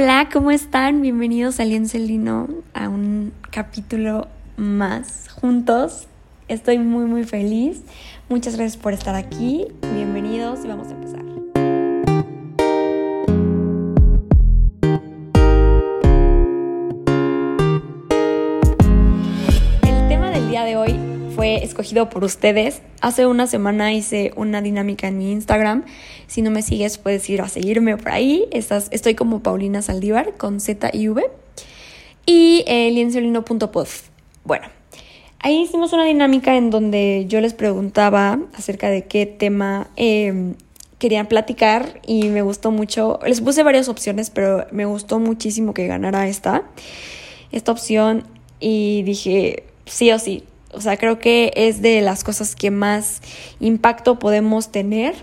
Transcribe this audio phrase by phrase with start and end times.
[0.00, 1.02] Hola, ¿cómo están?
[1.02, 6.06] Bienvenidos a Lienzo Lino a un capítulo más juntos.
[6.46, 7.82] Estoy muy muy feliz.
[8.28, 9.66] Muchas gracias por estar aquí.
[9.94, 11.27] Bienvenidos y vamos a empezar.
[21.68, 22.82] Escogido por ustedes.
[23.00, 25.84] Hace una semana hice una dinámica en mi Instagram.
[26.26, 28.46] Si no me sigues, puedes ir a seguirme por ahí.
[28.50, 31.30] Estás, estoy como Paulina Saldívar con Z y V.
[32.26, 33.88] Y eh, lienciolino.pod.
[34.44, 34.66] Bueno,
[35.38, 40.54] ahí hicimos una dinámica en donde yo les preguntaba acerca de qué tema em,
[40.98, 43.20] querían platicar y me gustó mucho.
[43.26, 46.64] Les puse varias opciones, pero me gustó muchísimo que ganara esta,
[47.52, 48.24] esta opción
[48.60, 53.20] y dije sí o sí, o sea, creo que es de las cosas que más
[53.60, 55.14] impacto podemos tener,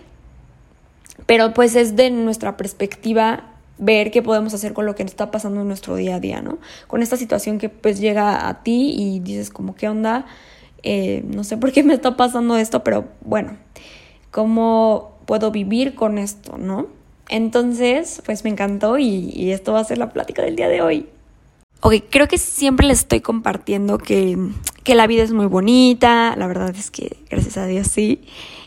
[1.26, 5.62] pero pues es de nuestra perspectiva ver qué podemos hacer con lo que está pasando
[5.62, 6.60] en nuestro día a día, ¿no?
[6.88, 10.26] Con esta situación que pues llega a ti y dices como, ¿qué onda?
[10.84, 13.58] Eh, no sé por qué me está pasando esto, pero bueno,
[14.32, 16.88] ¿cómo puedo vivir con esto, ¿no?
[17.28, 21.10] Entonces, pues me encantó y esto va a ser la plática del día de hoy.
[21.82, 24.38] Ok, creo que siempre les estoy compartiendo que,
[24.84, 28.24] que la vida es muy bonita, la verdad es que gracias a Dios sí,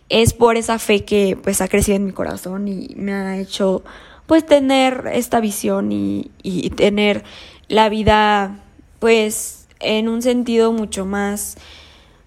[0.08, 3.82] es por esa fe que pues ha crecido en mi corazón y me ha hecho
[4.26, 7.24] pues tener esta visión y, y tener
[7.68, 8.60] la vida
[8.98, 11.56] pues en un sentido mucho más,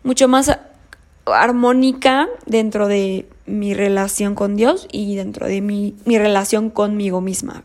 [0.03, 0.57] mucho más
[1.25, 7.63] armónica dentro de mi relación con Dios y dentro de mi, mi relación conmigo misma.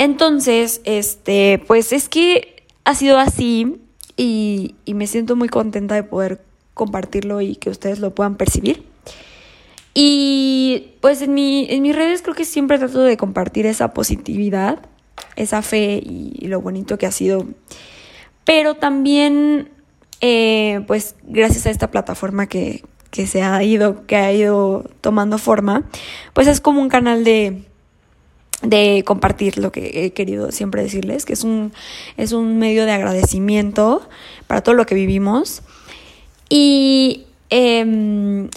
[0.00, 3.82] Entonces, este, pues es que ha sido así
[4.16, 6.40] y, y, me siento muy contenta de poder
[6.72, 8.82] compartirlo y que ustedes lo puedan percibir.
[9.92, 14.78] Y pues en, mi, en mis redes creo que siempre trato de compartir esa positividad,
[15.36, 17.44] esa fe y, lo bonito que ha sido.
[18.46, 19.68] Pero también,
[20.22, 25.36] eh, pues gracias a esta plataforma que, que se ha ido, que ha ido tomando
[25.36, 25.84] forma,
[26.32, 27.64] pues es como un canal de,
[28.62, 31.72] de compartir lo que he querido siempre decirles, que es un,
[32.16, 34.08] es un medio de agradecimiento
[34.46, 35.62] para todo lo que vivimos.
[36.48, 38.48] Y, eh,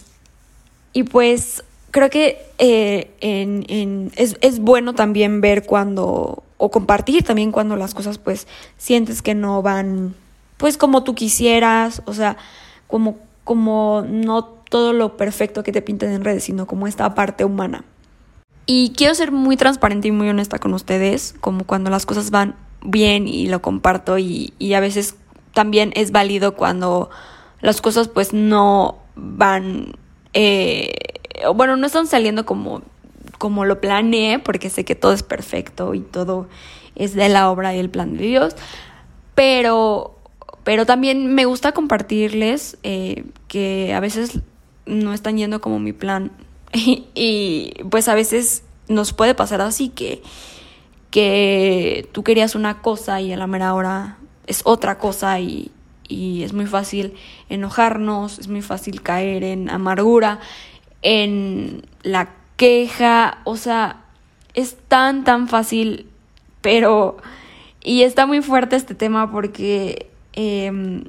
[0.93, 7.23] y pues creo que eh, en, en, es, es bueno también ver cuando, o compartir
[7.23, 8.47] también cuando las cosas pues
[8.77, 10.15] sientes que no van
[10.63, 12.37] pues como tú quisieras, o sea,
[12.87, 17.43] como, como no todo lo perfecto que te pintan en redes, sino como esta parte
[17.43, 17.83] humana.
[18.65, 22.55] Y quiero ser muy transparente y muy honesta con ustedes, como cuando las cosas van
[22.81, 25.15] bien y lo comparto y, y a veces
[25.53, 27.09] también es válido cuando
[27.61, 29.93] las cosas pues no van,
[30.33, 30.91] eh,
[31.55, 32.81] bueno, no están saliendo como,
[33.37, 36.47] como lo planeé, porque sé que todo es perfecto y todo
[36.95, 38.55] es de la obra y el plan de Dios,
[39.35, 40.19] pero,
[40.63, 44.39] pero también me gusta compartirles eh, que a veces
[44.85, 46.31] no están yendo como mi plan
[47.15, 50.21] y, pues a veces nos puede pasar así que,
[51.11, 54.17] que tú querías una cosa y a la mera hora
[54.47, 55.71] es otra cosa y,
[56.07, 57.13] y es muy fácil
[57.49, 60.39] enojarnos, es muy fácil caer en amargura,
[61.01, 64.03] en la queja, o sea,
[64.53, 66.07] es tan, tan fácil,
[66.61, 67.17] pero...
[67.85, 71.03] Y está muy fuerte este tema porque, eh,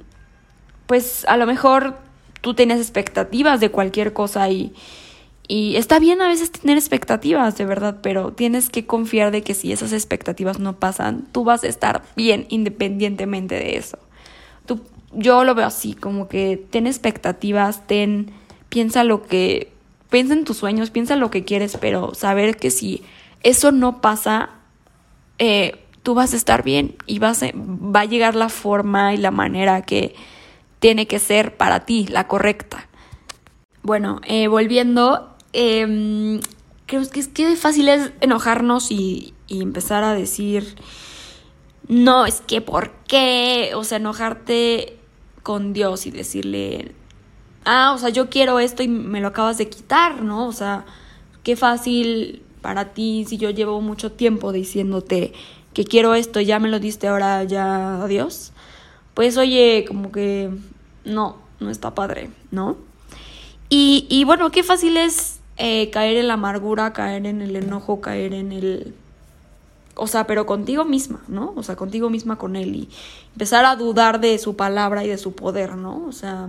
[0.87, 1.97] pues a lo mejor
[2.41, 4.75] tú tienes expectativas de cualquier cosa y,
[5.47, 9.55] y está bien a veces tener expectativas, de verdad, pero tienes que confiar de que
[9.55, 13.99] si esas expectativas no pasan, tú vas a estar bien independientemente de eso.
[14.65, 14.81] Tú,
[15.13, 18.33] yo lo veo así, como que ten expectativas, ten,
[18.71, 19.71] piensa lo que,
[20.09, 23.03] piensa en tus sueños, piensa lo que quieres, pero saber que si
[23.43, 24.51] eso no pasa,
[25.39, 29.19] eh, tú vas a estar bien y vas a, va a llegar la forma y
[29.19, 30.15] la manera que
[30.79, 32.89] tiene que ser para ti, la correcta.
[33.83, 36.41] Bueno, eh, volviendo, eh,
[36.87, 40.77] creo que es que fácil es enojarnos y, y, empezar a decir,
[41.89, 43.73] no, es que ¿por qué?
[43.75, 44.99] O sea, enojarte
[45.43, 46.93] con Dios y decirle,
[47.65, 50.47] ah, o sea, yo quiero esto y me lo acabas de quitar, ¿no?
[50.47, 50.85] O sea,
[51.43, 55.35] qué fácil para ti si yo llevo mucho tiempo diciéndote
[55.75, 58.53] que quiero esto ya me lo diste ahora ya adiós.
[59.13, 60.51] Pues oye, como que
[61.05, 62.77] no, no está padre, ¿no?
[63.69, 68.01] Y, y bueno, qué fácil es eh, caer en la amargura, caer en el enojo,
[68.01, 68.95] caer en el...
[69.97, 71.53] O sea, pero contigo misma, ¿no?
[71.57, 72.89] O sea, contigo misma con él y
[73.33, 76.05] empezar a dudar de su palabra y de su poder, ¿no?
[76.07, 76.49] O sea,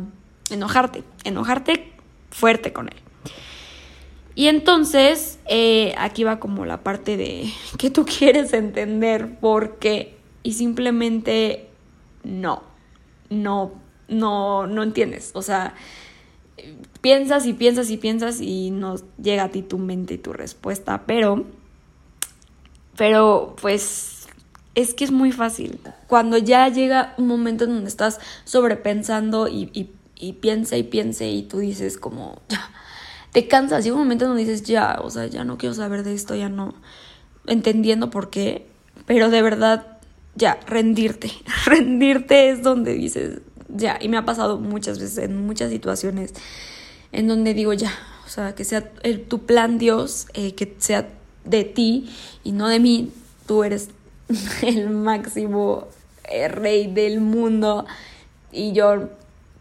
[0.49, 1.93] enojarte, enojarte
[2.31, 2.95] fuerte con él.
[4.35, 10.17] Y entonces, eh, aquí va como la parte de que tú quieres entender por qué
[10.43, 11.69] y simplemente
[12.23, 12.63] no,
[13.29, 13.73] no,
[14.07, 15.31] no, no entiendes.
[15.33, 15.73] O sea,
[17.01, 21.03] piensas y piensas y piensas y no llega a ti tu mente y tu respuesta,
[21.05, 21.45] pero,
[22.97, 24.27] pero pues
[24.75, 25.79] es que es muy fácil.
[26.07, 31.25] Cuando ya llega un momento en donde estás sobrepensando y, y, y piensa y piensa
[31.25, 32.71] y tú dices como, ya,
[33.31, 36.03] te cansas, llega un momento en donde dices, ya, o sea, ya no quiero saber
[36.03, 36.75] de esto, ya no,
[37.47, 38.67] entendiendo por qué,
[39.05, 39.99] pero de verdad,
[40.35, 41.31] ya, rendirte,
[41.65, 46.33] rendirte es donde dices, ya, y me ha pasado muchas veces en muchas situaciones
[47.11, 47.91] en donde digo, ya,
[48.25, 51.07] o sea, que sea el, tu plan Dios, eh, que sea
[51.45, 52.09] de ti
[52.43, 53.11] y no de mí,
[53.45, 53.89] tú eres
[54.61, 55.87] el máximo
[56.25, 57.85] eh, rey del mundo
[58.51, 59.09] y yo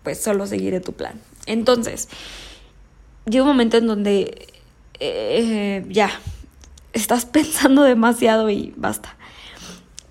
[0.02, 1.20] pues solo seguiré tu plan.
[1.46, 2.08] Entonces,
[3.26, 4.48] llega un momento en donde
[5.00, 6.10] eh, ya
[6.92, 9.16] estás pensando demasiado y basta.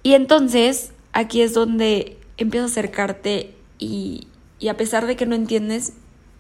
[0.01, 5.94] Y entonces aquí es donde empiezas a acercarte y, a pesar de que no entiendes,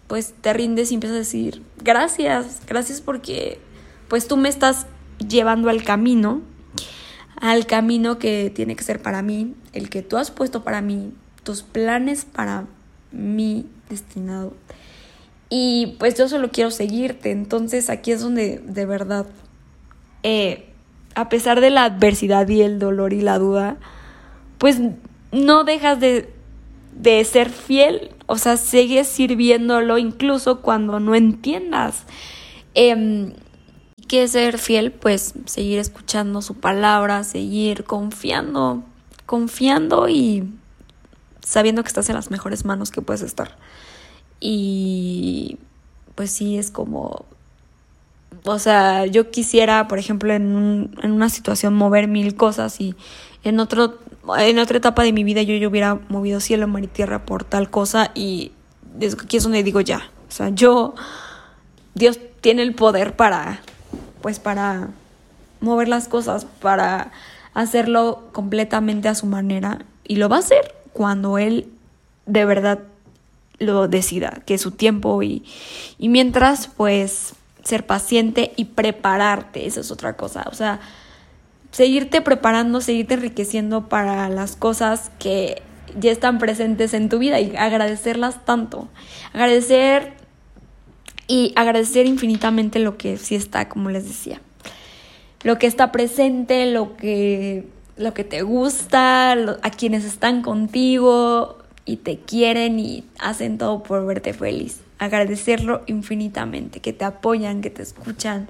[0.07, 3.59] pues te rindes y empiezas a decir, gracias, gracias porque
[4.07, 4.85] pues tú me estás
[5.27, 6.41] llevando al camino,
[7.35, 11.11] al camino que tiene que ser para mí, el que tú has puesto para mí,
[11.43, 12.65] tus planes para
[13.11, 14.53] mí destinado.
[15.49, 17.31] Y pues yo solo quiero seguirte.
[17.31, 19.27] Entonces aquí es donde de verdad,
[20.23, 20.69] eh,
[21.15, 23.77] a pesar de la adversidad y el dolor y la duda,
[24.57, 24.79] pues
[25.31, 26.33] no dejas de,
[26.95, 28.11] de ser fiel.
[28.25, 32.03] O sea, sigues sirviéndolo incluso cuando no entiendas.
[32.75, 33.33] Eh,
[34.07, 34.91] ¿Qué ser fiel?
[34.91, 38.83] Pues seguir escuchando su palabra, seguir confiando,
[39.25, 40.51] confiando y
[41.43, 43.57] sabiendo que estás en las mejores manos que puedes estar.
[44.39, 45.57] Y
[46.15, 47.25] pues sí, es como,
[48.43, 52.95] o sea, yo quisiera, por ejemplo, en, un, en una situación mover mil cosas y
[53.43, 53.99] en, otro,
[54.37, 57.43] en otra etapa de mi vida yo, yo hubiera movido cielo, mar y tierra por
[57.43, 58.51] tal cosa y
[59.21, 60.95] aquí es donde digo ya, o sea, yo,
[61.93, 63.61] Dios tiene el poder para,
[64.21, 64.89] pues para
[65.59, 67.11] mover las cosas, para
[67.53, 71.67] hacerlo completamente a su manera y lo va a hacer cuando Él
[72.25, 72.79] de verdad
[73.59, 75.43] lo decida, que es su tiempo y,
[75.97, 80.79] y mientras pues ser paciente y prepararte, eso es otra cosa, o sea,
[81.73, 85.61] seguirte preparando, seguirte enriqueciendo para las cosas que
[85.99, 88.87] ya están presentes en tu vida y agradecerlas tanto,
[89.33, 90.13] agradecer
[91.27, 94.39] y agradecer infinitamente lo que sí está, como les decía,
[95.43, 101.97] lo que está presente, lo que lo que te gusta, a quienes están contigo, y
[101.97, 104.81] te quieren y hacen todo por verte feliz.
[104.99, 108.47] Agradecerlo infinitamente, que te apoyan, que te escuchan,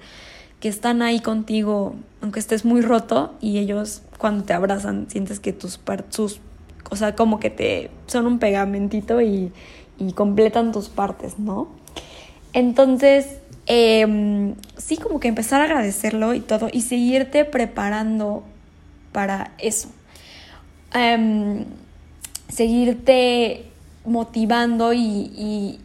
[0.64, 5.52] que están ahí contigo, aunque estés muy roto y ellos cuando te abrazan sientes que
[5.52, 6.40] tus partes,
[6.90, 9.52] o sea, como que te son un pegamentito y,
[10.00, 11.68] y completan tus partes, ¿no?
[12.54, 18.46] Entonces, em, sí, como que empezar a agradecerlo y todo y seguirte preparando
[19.12, 19.90] para eso.
[20.96, 21.66] Um,
[22.48, 23.66] seguirte
[24.06, 25.82] motivando y,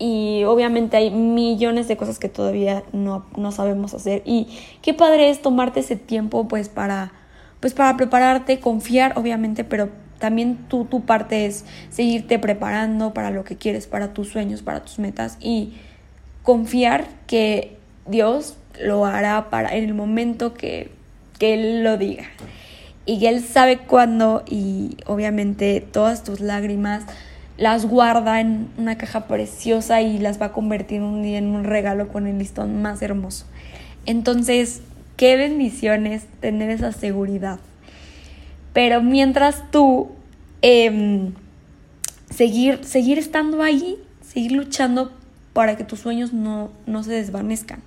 [0.00, 4.22] obviamente hay millones de cosas que todavía no, no, sabemos hacer.
[4.24, 4.48] Y
[4.82, 7.12] qué padre es tomarte ese tiempo pues para
[7.60, 13.44] pues para prepararte, confiar obviamente, pero también tú, tu parte es seguirte preparando para lo
[13.44, 15.74] que quieres, para tus sueños, para tus metas y
[16.42, 20.90] confiar que Dios lo hará para en el momento que,
[21.38, 22.24] que Él lo diga.
[23.06, 27.04] Y Él sabe cuándo y obviamente todas tus lágrimas
[27.58, 31.64] las guarda en una caja preciosa y las va a convertir un día en un
[31.64, 33.44] regalo con el listón más hermoso.
[34.06, 34.80] Entonces,
[35.16, 37.58] qué bendiciones tener esa seguridad.
[38.72, 40.12] Pero mientras tú
[40.62, 41.34] em,
[42.30, 45.12] seguir, seguir estando ahí, seguir luchando
[45.52, 47.82] para que tus sueños no, no se desvanezcan.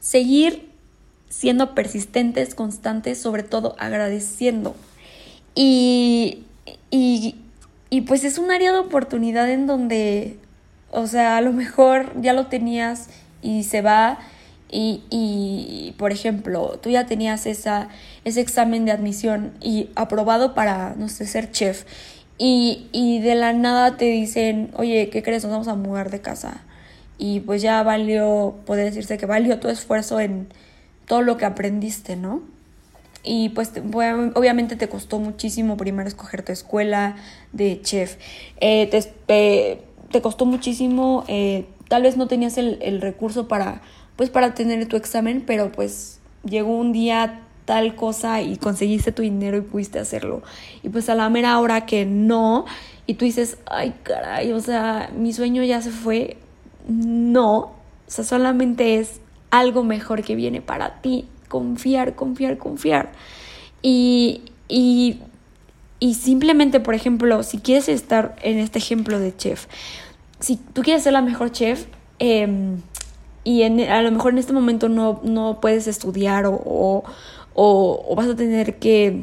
[0.00, 0.70] Seguir
[1.28, 4.74] siendo persistentes, constantes, sobre todo agradeciendo.
[5.54, 6.44] Y,
[6.90, 7.36] y,
[7.96, 10.38] y, pues es un área de oportunidad en donde,
[10.90, 13.08] o sea, a lo mejor ya lo tenías
[13.42, 14.18] y se va.
[14.70, 17.88] Y, y por ejemplo, tú ya tenías esa,
[18.24, 21.84] ese examen de admisión y aprobado para, no sé, ser chef.
[22.38, 25.44] Y, y de la nada te dicen, oye, ¿qué crees?
[25.44, 26.62] Nos vamos a mudar de casa.
[27.18, 30.48] Y pues ya valió, puede decirse que valió tu esfuerzo en,
[31.06, 32.42] todo lo que aprendiste, ¿no?
[33.26, 33.72] Y pues
[34.34, 37.16] obviamente te costó muchísimo primero escoger tu escuela
[37.52, 38.16] de chef.
[38.60, 43.82] Eh, te, te, costó muchísimo, eh, tal vez no tenías el, el, recurso para
[44.16, 49.22] pues para tener tu examen, pero pues llegó un día tal cosa y conseguiste tu
[49.22, 50.42] dinero y pudiste hacerlo.
[50.82, 52.64] Y pues a la mera hora que no,
[53.06, 56.38] y tú dices, ay caray, o sea, mi sueño ya se fue.
[56.88, 57.74] No, o
[58.06, 61.28] sea, solamente es algo mejor que viene para ti.
[61.58, 63.12] Confiar, confiar, confiar.
[63.82, 65.20] Y, y,
[66.00, 69.66] y simplemente, por ejemplo, si quieres estar en este ejemplo de chef,
[70.40, 71.86] si tú quieres ser la mejor chef,
[72.18, 72.76] eh,
[73.46, 77.04] y a lo mejor en este momento no, no puedes estudiar o,
[77.54, 79.22] o, vas a tener que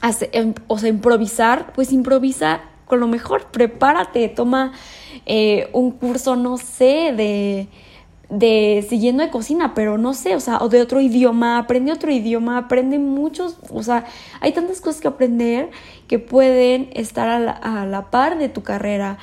[0.00, 4.72] hacer, em, o sea, improvisar, pues improvisa con lo mejor, prepárate, toma
[5.24, 7.68] eh, un curso, no sé, de,
[8.30, 12.10] de siguiendo de cocina, pero no sé, o sea, o de otro idioma, aprende otro
[12.10, 14.06] idioma, aprende muchos, o sea,
[14.40, 15.70] hay tantas cosas que aprender
[16.08, 19.18] que pueden estar a la, par de tu carrera.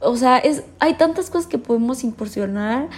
[0.00, 2.88] O sea, es, hay tantas cosas que podemos incursionar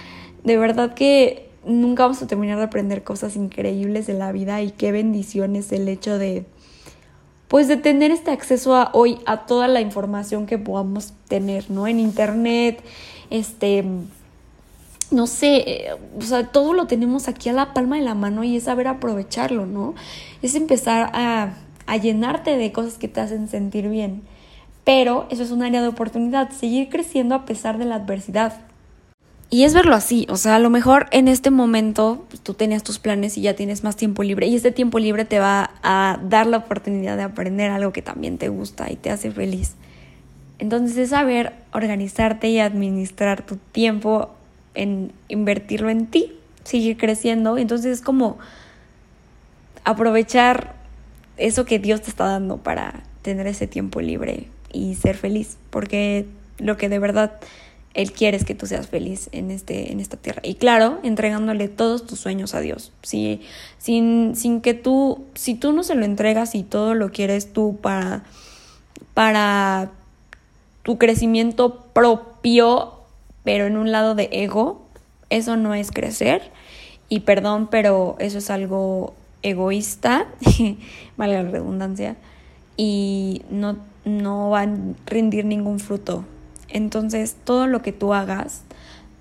[0.43, 4.71] de verdad que nunca vamos a terminar de aprender cosas increíbles de la vida y
[4.71, 6.45] qué bendiciones el hecho de
[7.49, 11.87] pues de tener este acceso a hoy a toda la información que podamos tener, ¿no?
[11.87, 12.81] En internet,
[13.29, 13.83] este
[15.11, 18.57] no sé, o sea, todo lo tenemos aquí a la palma de la mano y
[18.57, 19.95] es saber aprovecharlo, ¿no?
[20.41, 21.53] Es empezar a,
[21.85, 24.23] a llenarte de cosas que te hacen sentir bien.
[24.83, 28.53] Pero eso es un área de oportunidad, seguir creciendo a pesar de la adversidad.
[29.49, 32.83] Y es verlo así, o sea, a lo mejor en este momento pues, tú tenías
[32.83, 36.19] tus planes y ya tienes más tiempo libre y este tiempo libre te va a
[36.21, 39.75] dar la oportunidad de aprender algo que también te gusta y te hace feliz.
[40.59, 44.31] Entonces es saber organizarte y administrar tu tiempo
[44.77, 47.57] en invertirlo en ti, seguir creciendo.
[47.57, 48.37] Entonces es como
[49.83, 50.75] aprovechar
[51.37, 56.25] eso que Dios te está dando para tener ese tiempo libre y ser feliz, porque
[56.59, 57.39] lo que de verdad
[57.93, 60.41] él quiere que tú seas feliz en, este, en esta tierra.
[60.43, 62.91] Y claro, entregándole todos tus sueños a Dios.
[63.01, 63.41] Si,
[63.79, 67.79] sin, sin que tú, si tú no se lo entregas y todo lo quieres tú
[67.81, 68.23] para,
[69.15, 69.89] para
[70.83, 72.96] tu crecimiento propio,
[73.47, 74.81] pero en un lado de ego,
[75.29, 76.51] eso no es crecer.
[77.07, 80.27] Y perdón, pero eso es algo egoísta,
[81.17, 82.17] vale la redundancia,
[82.75, 84.69] y no, no va a
[85.05, 86.25] rendir ningún fruto
[86.69, 88.63] entonces, todo lo que tú hagas,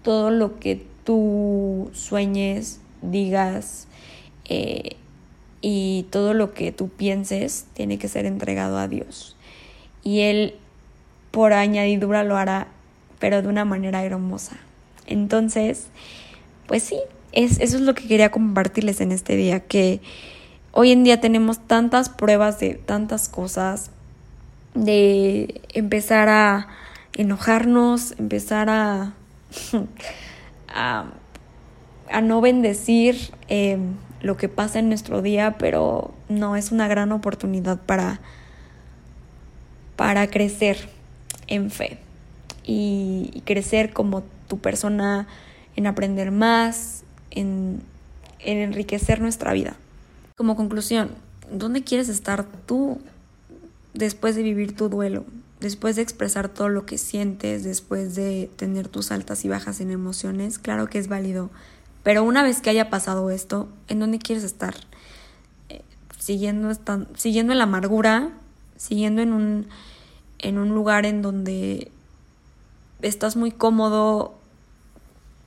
[0.03, 3.87] todo lo que tú sueñes, digas
[4.49, 4.97] eh,
[5.61, 9.37] y todo lo que tú pienses tiene que ser entregado a Dios.
[10.03, 10.55] Y Él,
[11.31, 12.69] por añadidura, lo hará,
[13.19, 14.57] pero de una manera hermosa.
[15.07, 15.87] Entonces,
[16.67, 16.99] pues sí,
[17.33, 20.01] es, eso es lo que quería compartirles en este día, que
[20.73, 23.91] hoy en día tenemos tantas pruebas de tantas cosas,
[24.75, 26.69] de empezar a
[27.15, 29.15] enojarnos, empezar a,
[30.69, 31.05] a,
[32.23, 37.79] no bendecir em, lo que pasa en nuestro día, pero no, es una gran oportunidad
[37.81, 38.21] para,
[39.97, 40.89] para crecer
[41.47, 42.06] en fe
[42.67, 45.27] y, crecer como tu persona,
[45.77, 47.81] en aprender más, en,
[48.41, 49.77] en enriquecer nuestra vida.
[50.37, 51.11] Como conclusión,
[51.51, 53.01] ¿dónde quieres estar tú
[53.95, 55.25] después de vivir tu duelo?
[55.61, 59.91] después de expresar todo lo que sientes, después de tener tus altas y bajas en
[59.91, 61.51] emociones, claro que es válido.
[62.03, 64.75] Pero una vez que haya pasado esto, ¿en dónde quieres estar?
[65.69, 65.83] Eh,
[66.19, 66.71] siguiendo,
[67.17, 68.31] siguiendo en la amargura,
[68.77, 69.67] siguiendo en un,
[70.39, 71.91] en un lugar en donde
[73.03, 74.35] estás muy cómodo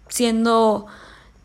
[0.08, 0.88] siendo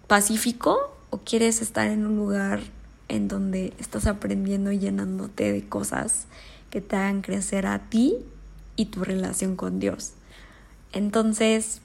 [0.06, 2.60] pacífico o quieres estar en un lugar
[3.08, 6.26] en donde estás aprendiendo y llenándote de cosas
[6.70, 8.16] que te hagan crecer a ti
[8.76, 10.12] y tu relación con Dios.
[10.92, 11.80] Entonces,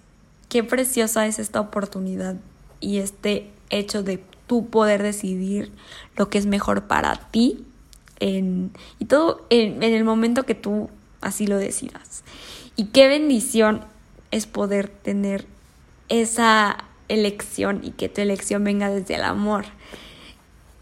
[0.47, 2.37] qué preciosa es esta oportunidad
[2.79, 5.71] y este hecho de tú poder decidir
[6.15, 7.65] lo que es mejor para ti
[8.19, 10.89] en, y todo en, en el momento que tú
[11.21, 12.23] así lo decidas.
[12.75, 13.81] Y qué bendición
[14.31, 15.45] es poder tener
[16.09, 19.65] esa elección y que tu elección venga desde el amor.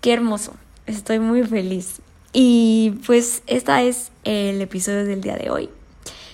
[0.02, 0.54] Qué hermoso.
[0.86, 2.02] Estoy muy feliz.
[2.34, 5.70] Y pues este es el episodio del día de hoy.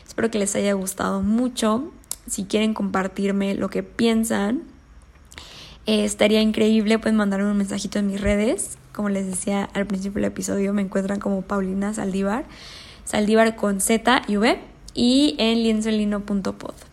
[0.06, 1.92] Espero que les haya gustado mucho.
[2.28, 4.64] Si quieren compartirme lo que piensan,
[5.86, 7.00] eh, estaría increíble.
[7.00, 8.78] Pueden mandarme un mensajito en mis redes.
[8.92, 12.46] Como les decía al principio del episodio, me encuentran como Paulina Saldívar.
[13.06, 14.60] Saldívar con Z y V.
[14.94, 16.93] Y en lienzolino.pod.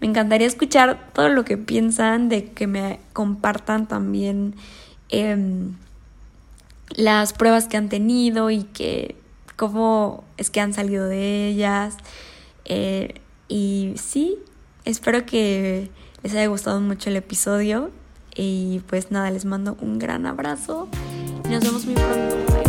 [0.00, 4.54] Me encantaría escuchar todo lo que piensan, de que me compartan también
[5.10, 5.74] em,
[6.90, 9.16] las pruebas que han tenido y que
[9.56, 11.96] cómo es que han salido de ellas.
[12.64, 14.38] Eh, y sí,
[14.84, 15.90] espero que
[16.22, 17.90] les haya gustado mucho el episodio.
[18.34, 20.88] Y pues nada, les mando un gran abrazo
[21.44, 22.59] y nos vemos muy pronto.